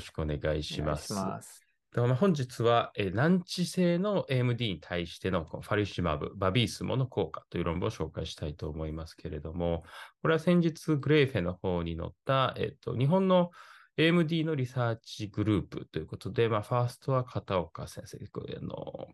[0.00, 1.12] ろしくお願いします。
[1.12, 1.60] ます。
[1.94, 9.84] 本日は、えー難治性の AMD に対してのこのファリシマブ、バビースモの効果という論文を紹介したいと思いますけれども、
[10.22, 13.50] これは先日 Graefe の方に載った、えっと、日本の
[13.98, 19.08] AMD のリサーチグループということで、まあ、ファーストは片岡先生、これあの、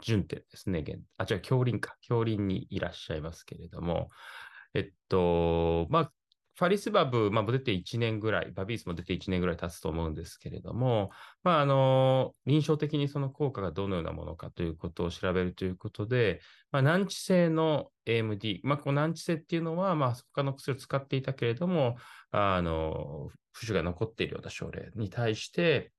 [0.00, 0.78] 順天ですね。
[0.80, 1.96] 現あ、違う、杏林か。
[2.00, 4.08] 杏林にいらっしゃいますけれども、
[4.72, 6.12] えっと、まあ、
[6.56, 11.10] ファリスバブ、まあ、出て1年ぐらい、バビースも出て1年ぐらい経つと思うんですけれども、
[11.42, 16.40] まあ、あの、臨床的にその効果がどのようなものかということを調べるということで、
[16.70, 21.96] まあ、難治性の AMD、まあ、この難治性っていうのは、まあ、他の薬を使っていたけれども、
[22.30, 25.92] あの、不腫が残っているような症例に対して、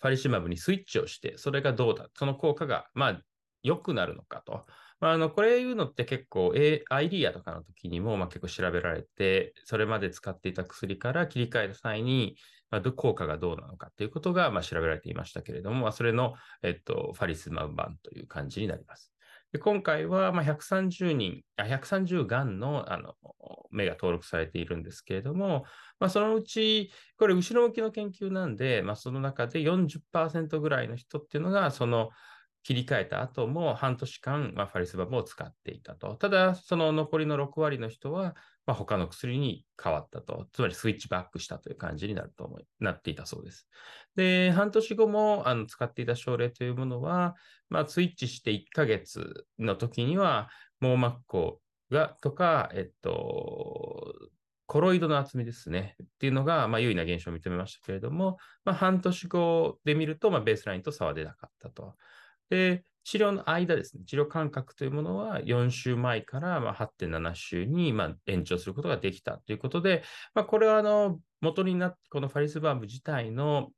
[0.00, 3.20] ファリシマブにスイッチをして、それがどうだ、その効果が、まあ、
[3.62, 4.66] 良くなるのかと。
[5.00, 12.36] まあ、あのこれいうのって結構、A、アイリアとかの時にも、まあ、結構調べられて、それまで使っていた薬から切り替えた際に、
[12.70, 19.12] まあ、効果がどうなのかということが、まあ、調べられていましたけれども、まあ、それの、えっと、ファリスマブ版という感じになります。
[19.52, 23.14] で今回は、まあ、130人、あ130がんのあの
[23.70, 25.64] 目が登録されているんですけれども、
[26.00, 32.10] まあ、そのうち、これ後ろ向きの研究なんで、まあ、その中で40%ぐらいの人っていうのが、その
[32.66, 36.16] 切り替えた後も半年間、まあ、ファリスバブを使っていたと。
[36.16, 38.34] ただ、その残りの6割の人は、
[38.66, 40.48] まあ、他の薬に変わったと。
[40.52, 43.68] つまりスイッチバックしたという感じになると思い、なっていたそうです。
[44.16, 47.36] で、半年後もあの使っていた症例というものは、
[47.68, 50.50] まあ、スイッチして1ヶ月の時には、
[50.80, 51.60] 網膜孔
[51.92, 54.12] が、とか、えっと、
[54.66, 55.94] コロイドの厚みですね。
[56.02, 61.94] っていうのが、まあ、優位な現象を認めましたけれども、まあ、半年後で見ると、まあ、ベースラインと差は出なかったと。
[62.50, 70.02] で、治療の間ですね、治療間隔というものは4週前からま8.7週にま延長することができたということで、
[70.34, 73.70] まあ、これはあの元になって、このファリスバーム自体の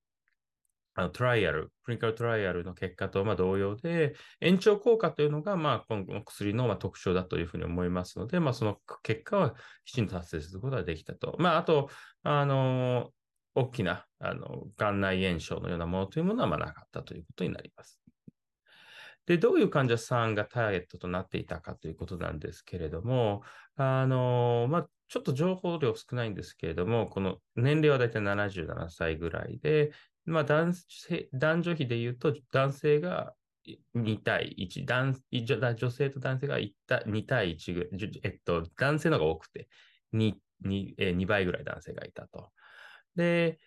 [0.94, 9.54] あのトライアル、クリニカルトライアルの結果とま同様で、延長効果というのがまあ今後の薬のま特徴だというふうに思いますので、まあ、その結果は
[9.84, 11.36] きちんと達成することができたと。
[11.38, 11.88] まあ、あと、
[12.24, 13.10] あの
[13.54, 18.00] 大きなあの眼内炎症のようなものというものはまあなかったということになります。
[19.28, 23.42] で、どういう患者さんがターゲットとなっていたかということなんですけれども、
[23.76, 29.92] あの、まあ、ちょっと情報量少ないんですけれども、この年齢はだいたい77歳ぐらいで、
[30.24, 30.72] まあ、男
[31.34, 33.34] 男女比で言うと、男性が
[33.94, 39.68] 2対1、男女性と男性が 1, 2対1ぐらい、えっと、男性の方が多くて
[40.14, 40.32] 2、
[40.64, 42.48] 2, 2倍ぐらい男性がいたと。
[43.14, 43.58] で、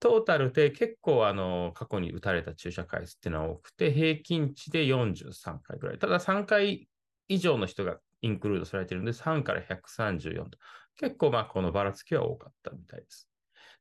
[0.00, 5.98] トータルで結構あの過去に打たれた注射回数っていうのは多くて、平均値で43回ぐらい。
[5.98, 6.88] ただ3回
[7.28, 10.58] 以上の人がインクルードされてるので、3から134と。
[10.96, 13.28] 結構まあこのばらつきは多かったみたいです。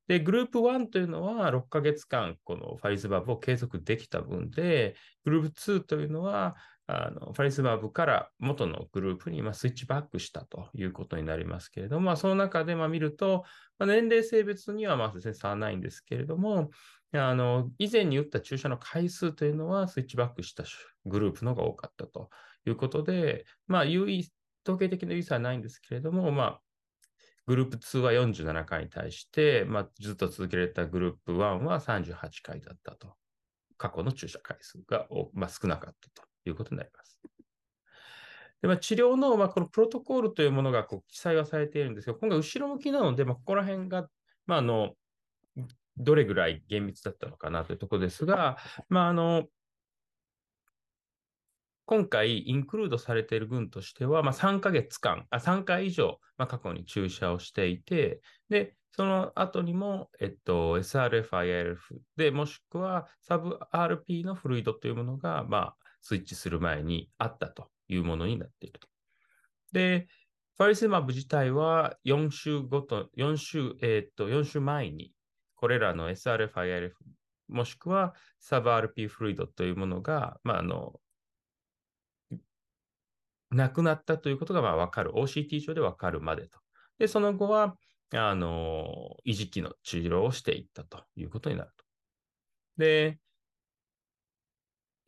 [0.07, 4.95] で、グループ1というのは6ヶ月間このファリスバブを継続できた分で、
[5.25, 6.55] グループ2というのは
[6.89, 13.43] あのファリスバーブから元のグループにスイッチバックしたということになりますけれども、まあ、その中でま見ると、
[13.77, 16.69] まあ、年齢性別にはまあ全然差はないんですけれども、
[17.13, 20.63] あの以前に打った注射の回数というのはスイッチバックした
[21.05, 22.29] グループの方が多かったと
[22.65, 24.29] いうことで、まあ、有意
[24.65, 26.61] 統計的な有意差はないんですけれども、まあ、
[27.47, 33.15] グループ2は47回に対して、まあ、ずっと続けられたグループ1は38回だったと。
[33.77, 37.19] 過去の注射回数が、まあ、少なかったということになります。
[38.61, 44.09] でまあ、治療の、まあ、このプロトコールというものがこう記載はされているんですが、今回後ろ向きなので、まあ、ここら辺が、
[44.47, 44.93] まあ、あの
[45.97, 48.57] どれぐらい厳密だったのかなというところですが、
[48.89, 49.45] まあ、あの
[51.85, 58.19] 今回、インクルードされている群としては、まあ、3ヶ月間、あ3回以上、まあ、過去に注射をしていて、
[58.49, 61.77] で、その後にも、えっと、SRF、IRF
[62.17, 68.87] で、もしくはサブ RP のフルイドというものが、まあ、スイッチする前にあったというものになっていると。
[69.71, 70.07] で、
[70.57, 75.13] ファリセマブ自体は4週ごと、4週、えっと、4週前に、
[75.55, 76.91] これらの SRF、IRF、
[77.47, 80.99] もしくはサブ RP フルイドというものが、まあ、あの、
[83.49, 85.11] なくなったということがまあ分かる。
[85.11, 86.59] OCT 上で分かるまでと。
[86.97, 87.77] で、その後は、
[88.13, 91.85] あの、維持期の治療をしていったということになると。
[92.77, 93.19] で、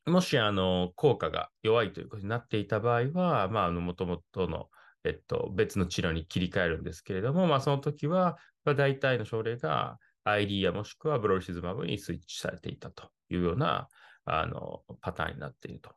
[0.09, 4.69] もし、あの、効果が弱いということになっていた場合は、まあ、あの、もともとの、
[5.03, 13.87] えっと、別の治療に切り替えるんですけれども、まあ、その時は、まあ、大体の症例が ID やもしくはブロリシズマブにスイッチされていたというような、
[14.25, 15.91] あの、パターンになっていると。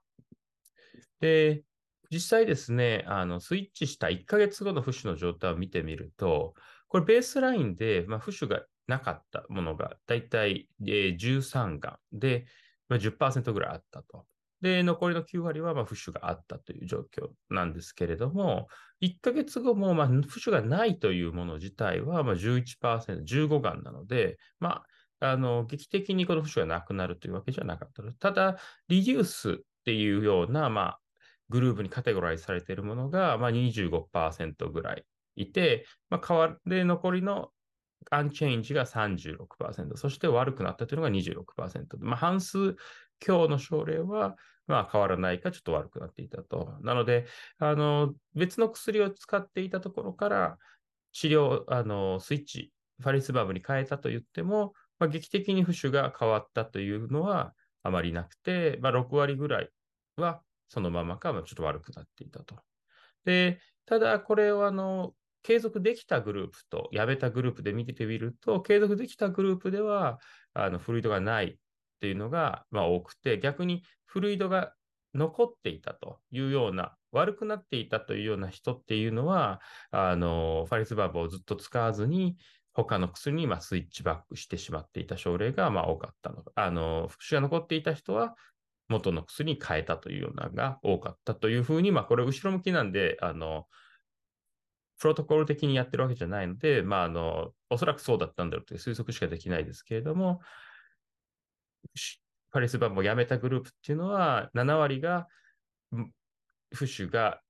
[1.20, 1.62] で、
[2.11, 6.55] 実際ですね、あのスイッチした1ヶ月後の浮腫の状態を見てみると、
[6.88, 12.44] これベースラインで、まあ、浮腫がなかったものが、だいたい13がんで、
[12.93, 14.27] まあ、10%ぐらいあったと。
[14.61, 18.69] で、残りの9割はまあ浮腫があったという状況なんですけれども、
[19.00, 24.83] 1ヶ月後もまあ浮腫がないというもの自体はまあ11%、15がんなので、ま
[25.21, 28.03] あ、あの、劇的にこの浮腫がなくなるというわけじゃなかった。
[28.12, 28.59] ただ、
[28.89, 31.00] リデュースっていうような、まあ、
[31.49, 35.05] グループにカテゴライズされているものが、まあ、25%ぐらい
[35.37, 37.50] いて、まあ、変わで残りの
[38.11, 41.99] アンチェンジが36%、そして悪くなったというのが26%。
[42.01, 42.77] まあ、半数
[43.19, 46.79] 強の症例は、まあ、変わらないかちょっと悪くなっていたと。
[46.83, 47.27] なので、
[47.59, 50.59] あの別の薬を使っていたところから
[51.13, 59.71] 治療、あのスイッチ、ファリスバブに変えたと言っても、まあ、劇的に浮腫が変わったというのはあまりなくて、まあ、6割ぐらい
[60.17, 62.57] はそのままか、ま、ちょっと悪くなっていたと。
[63.25, 70.19] で、ただこれをあの継続できたグループとやめたグループで見てみると、継続できたグループでは
[70.55, 71.56] あのフルイドがないっ
[72.00, 74.75] ていうのが、まあ、多くて、逆にフルイドが
[75.15, 79.61] 残っていたというような、悪くなっていたというような人っていうのは、
[79.91, 82.37] あのファリスバーブをずっと使わずに、
[82.73, 86.43] 他の薬にまスイッチバックしてしまっていた症例がま多かったの。
[86.55, 88.35] あの、復習が残っていた人は、
[88.89, 93.67] 元の薬に変えたというようなのが多かったというふうに、まあ、これ後ろ向きなんで、あの、
[95.03, 100.41] プロトコル的にやってるわけじゃないので、まあ、あの、おそらくそうだったんだろうという推測しかできないですけれども、
[102.53, 105.27] パリスバンをやめたグループっていうのは、7割が、
[106.73, 107.41] 浮腫が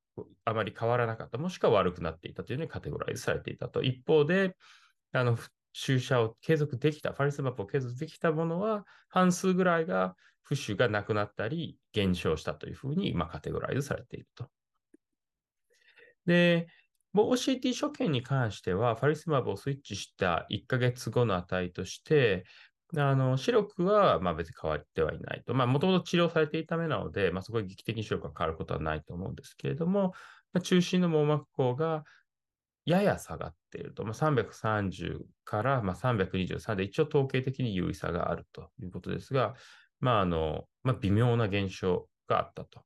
[0.46, 3.82] あまり変わらなかった、もしくは悪くなっていたというふうにカテゴライズされていたと。
[3.82, 4.56] 一方で、
[5.12, 5.36] あの、
[5.74, 10.16] 注射を継続できた、ファリスマップを継続できたものは、半数ぐらいが
[10.48, 14.48] 浮腫がなくなったり、減少したというふうに、まあ、カテゴライズされていると。
[16.24, 16.66] で、
[17.14, 22.44] OCT 所見に関しては、ファリスマブをスイッチした1ヶ月後の値として、
[22.96, 25.54] あの視力はまあ別に変わってはいないと。
[25.54, 30.12] もともと治療されていたためなので、まあ、そこで劇的に視力が変わることはないと思うんですけれども、
[30.52, 32.04] まあ、中心の網膜孔が
[32.84, 34.04] やや下がっていると。
[34.04, 39.54] まあ、330からまあ323で一応統計的に優位差があるということですが、
[40.00, 42.82] まああのまあ、微妙な現象があったと。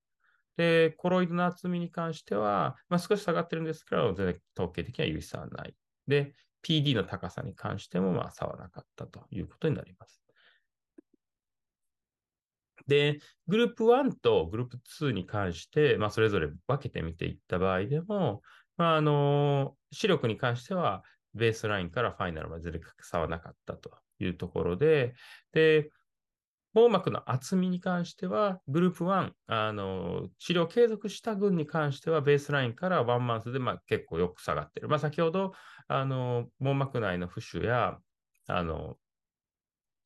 [0.56, 5.75] で、コロイドの厚みに関しては、まあ、少し下がってるんですけど、全然統計的には有意差はない。
[6.06, 10.23] で、PD の高さに関しても、まあ、差はなかったということになります。
[12.87, 18.43] で、グループ1とグループ2に関して、まあ、それぞれ分けてみていった場合でも、
[18.76, 21.03] まあ、あの、視力に関しては、
[21.35, 25.14] ベースラインからファイナルまで全然差はなかったというところで、
[25.53, 25.91] で、
[26.76, 34.88] 網膜の厚みに関しては、グループ1、あの治療継続した群に関しては、ベースラインからワンマンスでまあ結構よく下がっている。
[34.90, 35.55] まあ、先ほど
[35.88, 37.96] あの網膜内の浮腫や
[38.46, 38.99] あの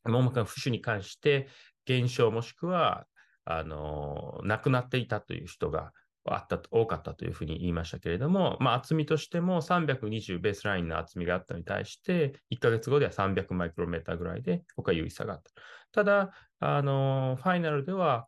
[0.04, 1.48] 網膜の浮腫に関して
[1.86, 3.04] 減少もしくは
[3.44, 5.92] あの亡くなっていたという人が
[6.26, 15.50] あった多かったというふうに言いましたけれども、まあ、厚みとしても320ベースラインの厚みがあったのに対して、1ヶ月後では300マイクロメーターぐらいで、他優位差があった。
[15.92, 18.26] ただ、あの、ファイナルでは、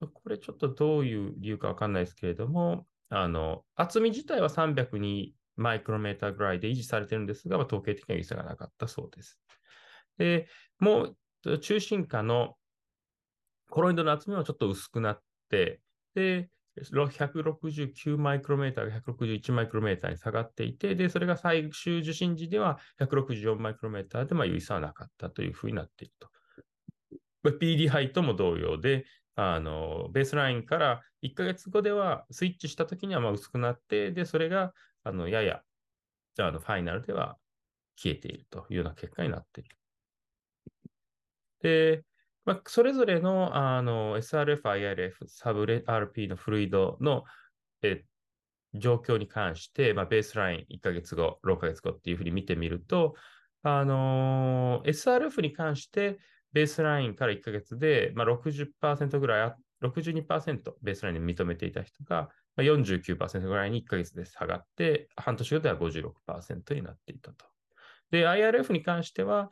[0.00, 9.40] これちょっとどういう理由かわかんないですけれども、あの、厚み自体は302マイクロメーターぐらいで維持されてるんですが、まあ、統計的には優位差がなかったそうです。
[10.18, 12.56] で、もう中心下の
[13.70, 15.20] コロイドの厚みはちょっと薄くなっ
[15.50, 15.80] て、
[16.14, 16.48] で、
[16.82, 26.28] 169マイクロメーターが161マイクロメーターに下がっていて、で、それが最終受信時では164マイクロメーターで、まあ、有意差はなかったというふうになっていると。
[27.44, 29.04] PD ハイトも同様で、
[29.36, 35.62] あの、ベースラインから1ヶ月後ではスイッチしたときにはまあ薄くなって、で、それが、あの、やや、
[36.38, 37.36] あの、ファイナルでは
[37.96, 39.76] 消えているというような結果になっている。
[41.60, 42.04] で、
[42.44, 47.24] まあ、それぞれのあの SRF、IRF、サブ RP のフルイドの
[47.82, 48.04] え
[48.74, 53.14] 状況に関して、まあ、ベースライン1ヶ月後、6ヶ月後っていうふうに見てみると、
[53.62, 56.18] あのー、SRF に関して
[56.52, 59.54] ベースラインから1ヶ月で、まあ60%ぐらい、
[59.86, 67.46] 62%ベースラインに認めていた人が、まあ、49%ぐらいに1ヶ月で下がって、半年後では56%になっていたと。
[68.10, 69.50] で、IRF に関しては、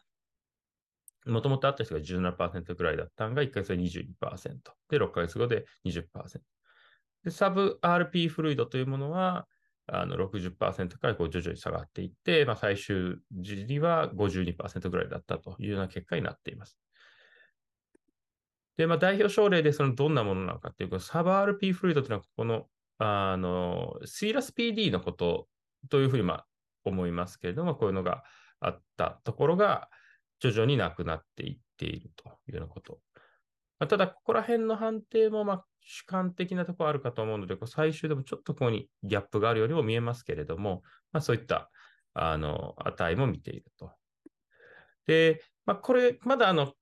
[1.26, 4.58] もともとあった人が17%くらいだったのが、1ヶ月で22%。
[4.90, 6.04] で、6ヶ月後で20%。
[7.24, 9.46] で、サブ RP フルイドというものは、
[9.86, 16.78] あの60%からこう徐々に下がっていって、まあ、最終時には52%ぐらいだったというような結果になっています。
[18.76, 22.66] で、まあ、代表症例でそのどんなものなのかっていうと、サブ RP フルイドというのは、この、
[22.98, 25.48] あの、シーラス PD のこと
[25.90, 26.46] というふうにまあ
[26.84, 28.22] 思いますけれども、こういうのが
[28.60, 29.88] あったところが、
[30.42, 32.98] 徐々になくなっていっているというようなこと。
[33.78, 40.82] まあ、ただ、ここら辺の判定も、まあ、主観的なところあるかと思うので、こう最終でもちょっとここにギャップがあるようにも見えますけれども、
[41.12, 41.70] まあ、そういった
[42.12, 43.92] あの値も見ていると。
[45.06, 46.72] で、まあ、これ、まだあの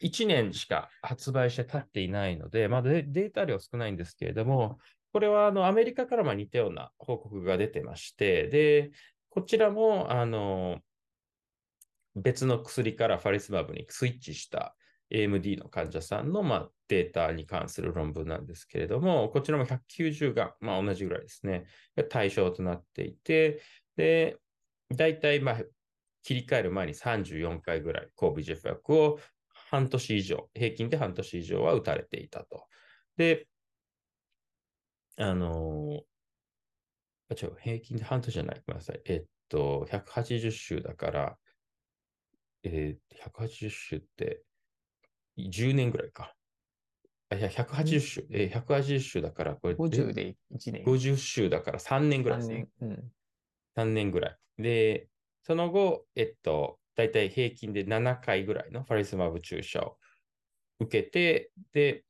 [0.00, 4.78] 1年しか発売して経っていないので、まだデータ量少ないんですけれども、
[5.12, 8.90] これはあのアメリカからも似たような報告が出てまして、で、
[9.28, 10.78] こちらもあの
[12.16, 14.74] 別の薬からファリスマブにスイッチした
[15.12, 21.66] AMD の患者さんの、まあ、データに関する論文なんですけれども、こちらも190が、まあ、同じぐらいですね、
[22.08, 23.60] 対象となっていて、
[23.96, 24.36] で、
[24.94, 25.58] 大体、まあ、
[26.22, 32.66] 切り替える前に34回ぐらい抗 VGF 薬を半年以上、平均で半年以上は打たれていたと。
[33.16, 33.46] で、
[35.16, 39.00] あのー、違う、平均で半年じゃない、ごめんなさい。
[39.04, 41.38] えっと、180週だから、
[42.62, 44.42] えー、180週って
[45.38, 46.34] 10年ぐらいか。
[47.30, 50.84] あいや、180週、えー、180週だから、これ、50で1年。
[50.84, 52.68] 50週だから3年ぐらいですね。
[52.80, 53.12] 3年,、うん、
[53.76, 54.38] 3年ぐらい。
[54.58, 55.08] で、
[55.42, 59.96] その後、えっと、大体平均で7回ぐらいのファリスマブ注射を
[60.80, 62.04] 受けて、で、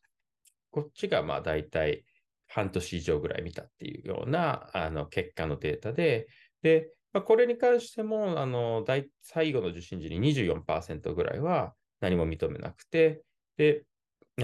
[0.70, 2.04] こっちがまあ大体
[2.48, 6.28] 半年以上ぐらい見たっていうようなあの結果のデータで、
[6.62, 13.22] で、まあ、これに関しても、あの大最後の受診時に24%ぐらいは何も認めなくて、
[13.56, 13.84] で、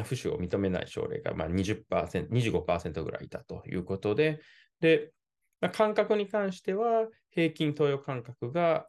[0.04, 4.40] 不死を認めない症例がまあ20%、25%ぐらいいたということで、
[4.80, 5.12] で、
[5.60, 8.86] まあ、間隔に関しては、平均投与間隔が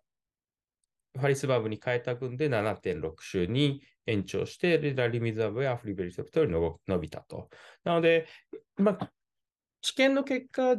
[1.17, 6.53] ファリスバーブに変えた分で7.6週に延長して、でラリミザーブやアフリベリセプトより
[6.87, 7.49] 伸びたと。
[7.83, 8.27] なので、
[8.77, 9.11] まあ、
[9.81, 10.75] 治験の結果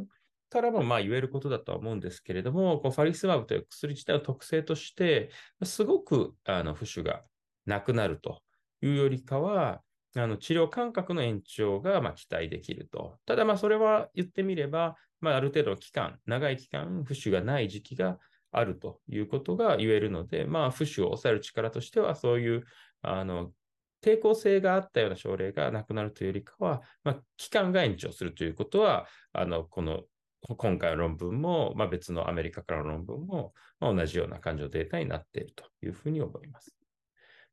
[0.50, 5.31] からもまあ言えることだとは思うんですけれども、こうファリスバーブという薬自体の特性として、
[5.62, 7.23] すごくあの浮腫が
[7.67, 8.40] なくなると
[8.83, 9.83] いうよりかは、
[10.17, 13.19] あの治療間隔の延長がま期待できると。
[13.26, 18.19] ただ、それは言ってみれば、まあ、ある程度の期間、長い期間、浮腫がない時期が
[18.50, 22.64] あるということが言えるので、まあ、浮腫を抑える力としては、そういう
[23.02, 23.52] あの
[24.02, 30.02] 抵抗性があったような症例がなくなるというよりかは、まあ、期間が延長するということは、あのこの
[30.42, 36.75] 今回の論文も、まあ、別のアメリカからの論文も、まあ、同じような感情データになっているというふうに思います。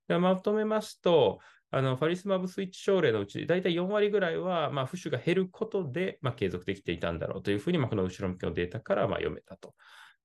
[0.08, 1.40] でまとめますと、
[1.72, 9.74] あのファリスマブスイッチ症例のうち、大体4割ぐらいは、まあ、浮腫が減ることで、まあ、継続できていたんだろうというふうに、まあ、この後ろ向きのデータからまあ読めたと。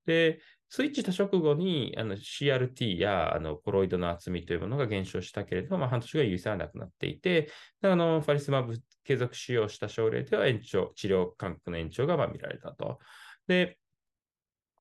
[0.05, 0.39] で、
[0.69, 7.51] スイッチした直後にあの CRT やあのコロイドの厚みというものが減少したけれども、まあ、半年後優位性はなくなっていて、
[7.83, 12.99] あのファリスマブ継続使用した症例では延長、治療間隔の延長がま見られたと。
[13.47, 13.77] で、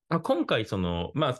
[0.09, 1.39] ま今回、その、まあ、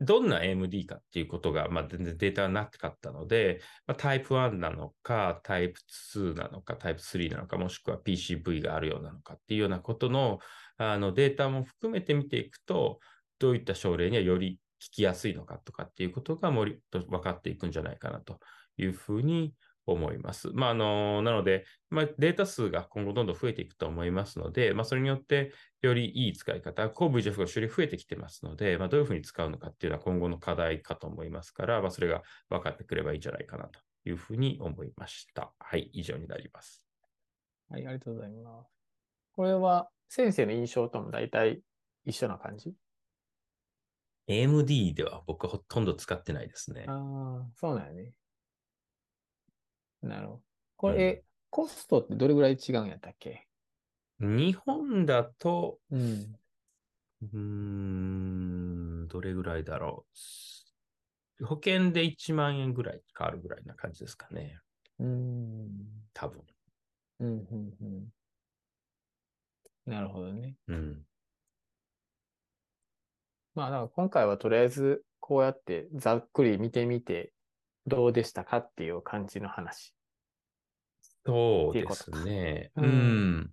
[0.00, 5.80] どんな AMD かっていうことが、まあ、全然データがなかったので、まあ、タイプ1なのか、タイプ
[6.14, 10.38] 2なのか、タイプ3なのか、もしくは PCV があるようなのかっていうようなことの
[10.78, 13.00] あのデータも含めて見ていくと、
[13.38, 18.40] どういった症例にはより効きやすいのかとかっていうことがもりと分かっていくんじゃないかなと
[18.76, 19.54] いうふうに
[19.92, 20.50] 思います。
[20.52, 25.52] まあ、あのなので、まあ、データ数が今後どんどん増えていくと思いますので、まあ、それによって
[25.82, 35.52] よりいい使い方、抗 VGF が種類増えてきてますので、まあ、どういうふうに使うのかっていうのは今後の課題かと思いますから、まあ、それが分かってくればいいんじゃないかなというふうに思いました。
[35.58, 36.86] はい、以上になります。
[37.70, 38.70] はい、ありがとうございます。
[39.32, 41.60] これは先生の印象とも大体
[42.04, 42.72] 一緒な感じ
[44.28, 46.84] ？AMD では僕はほとんど使ってないですね。
[46.88, 48.12] ああ、そうなんやね。
[50.08, 50.42] なるほど。
[50.76, 53.46] これ、うん、コストってどれぐらい違うんやったっけ？
[54.20, 56.36] 日本だと、うん、
[57.34, 60.06] うん、どれぐらいだろ
[61.40, 61.44] う。
[61.44, 64.58] 保険で1万円ぐらいかかるぐらいな感じですかね。
[64.98, 65.70] うん。
[66.14, 66.42] 多分。
[67.20, 68.06] うん、うん、うん。
[69.84, 70.56] なるほどね。
[70.68, 71.06] うん。
[73.54, 77.32] まあ、だから今回はとりあえずこうやってざっくり見てみて、
[77.86, 79.95] どうでしたかっていう感じの話。
[81.26, 82.70] そうですね。
[82.76, 83.50] うん。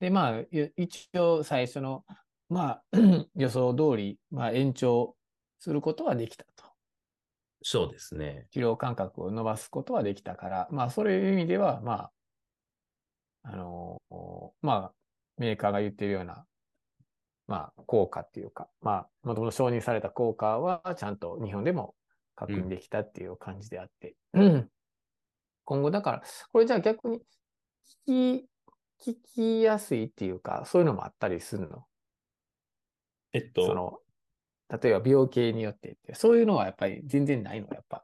[0.00, 0.40] で、まあ、
[0.76, 2.04] 一応最初の、
[2.48, 2.82] まあ、
[3.34, 5.16] 予想通り、まあ、延長
[5.58, 6.64] することはできたと。
[7.62, 8.46] そうですね。
[8.50, 12.12] 治療間隔を伸ばすことはできたから、まあ、そういう意味では、まあ、
[13.48, 14.00] あの
[14.60, 14.92] まあ、
[15.38, 16.46] メーカーが言ってるような、
[17.46, 21.94] まあ、効果っていうか、まあ、もともと承認された効果は、ちゃんと日本でも
[22.34, 24.68] 確認できたっていう感じであって、うん、
[25.66, 27.20] 今後だから、これじゃあ逆に
[28.08, 28.46] 聞
[29.02, 31.84] き、聞きやすいっていうか、そういうのもあったりするの？
[33.32, 33.98] えっと、その
[34.82, 38.02] 例えば病気によってって、そういうのはやっぱり全然ないの、やっぱ。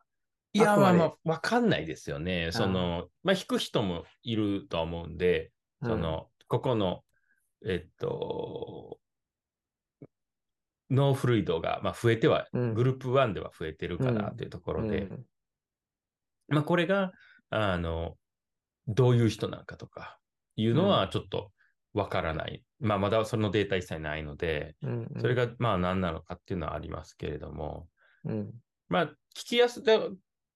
[0.52, 2.50] いや、まあまあ、わかんないですよね。
[2.52, 5.50] その、まあ、引く人もいるとは思うんで、
[5.83, 7.02] その、ここの、
[7.64, 8.99] えっと、
[10.90, 12.75] no fluid が、まあ、増えては、うん。
[12.75, 15.25] グループ1では増えてるかなうんというとこうん、ろで、うん。
[16.49, 17.12] まあ、これが、
[17.52, 18.16] あの、
[18.88, 20.18] どういう人なんかとか
[20.56, 21.52] いうのはちょっと
[21.92, 22.64] わからない。
[22.80, 27.88] まあ、まだそのデータ一切ないので、うんそれ、がまあ何なのかっていうのはありますけれども、
[28.25, 28.52] うん。
[28.88, 29.82] まあ、聞きやす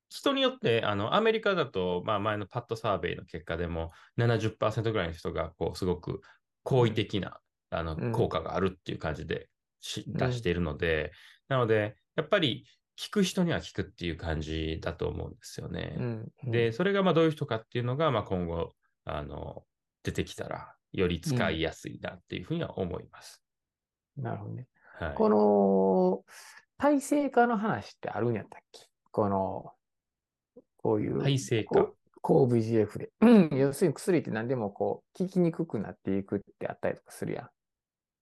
[0.09, 6.21] 人によって、あの、アメリカだと、まあ前の PAT survey の結果でも70%ぐらいの人が、こう、すごく
[6.63, 9.49] 好意的な、あのうん、効果があるっていう感じで
[9.81, 10.13] しん。
[10.17, 11.13] 出しているので、
[11.49, 12.67] なので、やっぱり
[12.99, 15.95] 聞く人には聞くっていう感じだと思うんですよね。
[15.99, 18.75] うんうんで、それがまあどういう人かっていうのが、まあ今後、
[19.05, 19.65] あの、
[20.03, 23.43] 出てきたら、より使いやすいなっていうふうには思います。
[24.17, 24.67] なるほどね。
[24.99, 25.15] はい。
[25.15, 26.25] この、
[26.79, 28.81] 体制化の話ってあるんやったっけ？
[29.11, 29.73] この、
[30.79, 31.89] こういう、体制化
[32.23, 33.11] 抗 VGF で。
[33.21, 37.45] うん要するに薬って何でもこう、効きにくくなっていくってあったりとかするやん。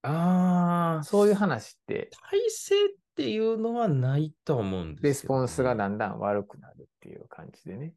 [0.06, 5.08] ああ、そういう話って、体制っていうのはないと思うんですよ、ね。
[5.08, 7.94] レスポンスがだんだん悪くなるっていう感じでね。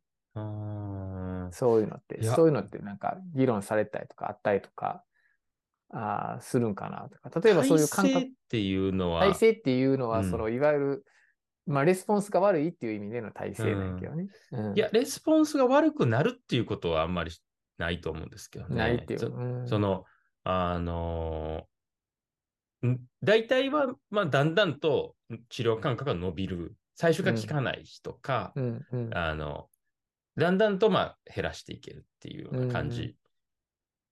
[1.51, 5.03] そういうのって、そういうのってなんか議論されたりとかあったりとか、
[5.89, 7.39] あーするんかなとか。
[7.39, 11.05] 例えばそういう感体制覚っ、ていうのは、体制っていうのは、うんその、いわゆる、
[11.65, 14.27] まあ、レスポンスが悪いっていう意味での体制なんやけどね。
[14.51, 17.31] うんいや、レスポンスが悪くなるっていうことはあんまり
[17.77, 18.75] ないと思うんですけどね。
[18.75, 19.67] ないっていう。
[19.67, 20.05] その、
[20.43, 21.65] あの
[23.23, 25.15] 大体は、まあ、だんだんと
[25.49, 26.75] 治療間隔が伸びる。
[26.95, 29.67] 最初から効かない人か、うんうんあの、
[30.35, 33.15] だんだんとまあ減らしていけるっていうような感じ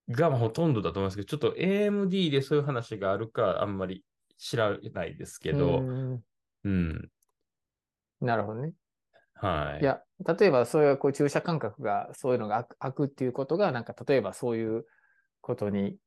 [0.10, 4.04] がまあほとんどだと思いますけど、ちょっと AMD でそういう話があるかあんまり
[4.38, 6.24] 知らないですけど、うん
[6.64, 7.10] うん、
[8.22, 8.74] なるほどね。
[9.36, 9.82] はい。
[9.82, 10.02] いや、
[10.38, 14.86] 例えばそういうこう注射感覚が、そういうのが開くっていうことが、なんか例えばそういう
[15.42, 15.98] ことに、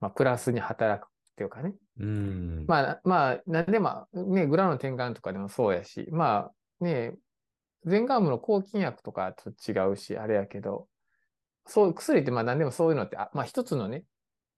[0.00, 1.74] まあ、プラスに働くっていうかね。
[1.98, 7.14] うん、まあ、まあ、なんでも、ね、グラの転換とかでもそうやし、まあ、ね、
[7.84, 10.86] 前ガムの抗菌薬とかと違うし、あれやけど、
[11.66, 14.04] そう、薬ってまあ何でもそういうのって、あまあ一つのね、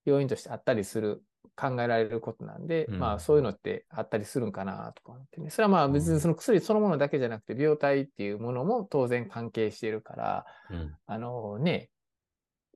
[0.05, 1.23] 要因としてあったりする、
[1.57, 5.51] 考えられることなんで、うんまあそういうのってあったりするんかなとか思ってね。
[5.51, 11.91] それはまあ別にその薬そのものだけじゃなくて、病態っていうものも当然関係しているから、うんあのね、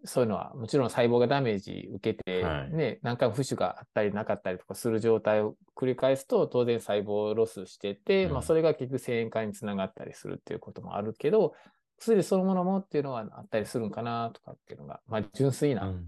[0.04, 11.54] そういうのはもちろん細胞がダメージ受けて、はいね、何回も浮腫があったりなかったりとかする状態を繰り返すと、当然細胞をロスしてて、うんまあそれが結局遷延化につながったりするっていうこともあるけど、
[11.98, 16.04] 薬そのものもっていうのはあったりするんかなとかっていうのが、まあ純粋うなん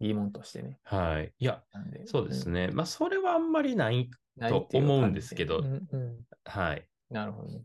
[0.00, 0.78] 疑問としてね。
[0.84, 1.32] はい。
[1.38, 1.62] いや、
[2.06, 2.68] そうですね。
[2.68, 2.72] ね。
[2.72, 4.10] まあ、それはあんまりない。
[4.48, 6.84] と思うんですけどうんうんはい。
[7.08, 7.62] なるほどね。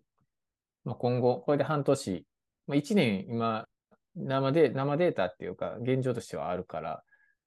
[0.86, 2.26] まあ、今後、これで半年、
[2.68, 3.68] まあ、1年今、
[4.20, 7.04] 生で、生データっていうか、現状としてはあるから、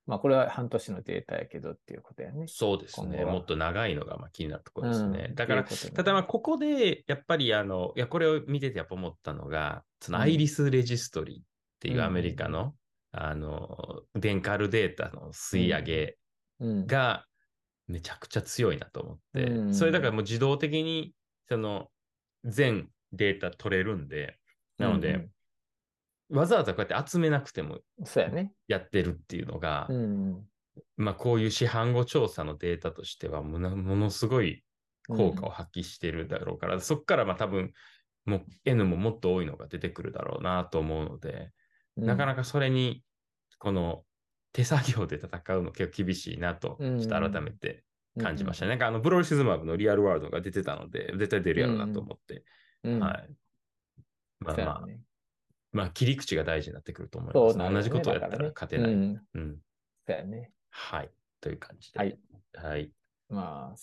[0.07, 2.47] まあ、これは半年のデータやけどっていうことやね。
[2.49, 3.25] そうですね。
[3.25, 5.27] もっと長いのがまあ気になるところですね。
[5.31, 5.69] うんだから、ね。
[5.95, 10.25] ただまあ、ここで、やっぱり、あの、いや、これを見ててやっぱ思ったのが、そのうん。
[10.25, 11.43] アイリスレジストリーっ
[11.79, 12.01] ていううん。
[12.03, 12.75] アメリカの、
[13.13, 16.17] あの、デンカルデータの吸い上げ
[16.59, 16.87] うん。
[16.87, 17.25] が
[17.87, 19.75] めちゃくちゃ強いなと思って、うん。
[19.75, 21.15] それだからもう自動的に、
[21.49, 21.89] その、
[22.45, 24.37] 全データ取れるんで、
[24.79, 25.29] なので、
[26.33, 28.53] わざわざこうやって集めなくてもうん、そうやね。
[28.69, 30.43] やってるっていうのが、うん。
[30.97, 34.65] まあこういう市販後調査のデータとしてはものものすごい
[35.09, 37.73] 効果を発揮してるだろうから、そこからまあ多分
[38.25, 41.51] もう N ももっと多いのが出てくるだろうなと思うので、
[41.97, 43.05] なかなか、かそれに
[43.59, 44.05] この
[44.53, 47.85] 手作業で戦うの結構厳しいなと、うんちょっと改めて
[48.19, 48.71] 感じましたね。
[48.71, 52.45] なんかあのブロリシズマブのリアルワールドが出てたので、絶対出るやろうなと思って、
[52.85, 53.01] うん。
[53.01, 53.29] はい。
[54.41, 55.01] まあまあ、そうやね。
[55.73, 57.53] まあ切り口が大事になってくると思います。
[57.53, 58.93] そうなるよね同じことをやったらだからね勝てない。
[58.93, 59.23] うん。
[59.35, 59.57] うん。
[60.07, 60.53] そうやね。
[60.71, 61.11] はい。
[61.41, 61.99] という感じで。
[61.99, 62.19] はい。
[62.55, 62.91] はい。
[63.29, 63.77] まあ、